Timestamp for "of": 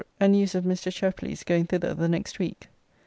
0.55-0.63